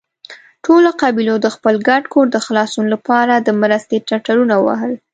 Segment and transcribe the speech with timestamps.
[0.65, 4.93] ټولو قبيلو د خپل ګډ کور د خلاصون له پاره د مرستې ټټرونه ووهل.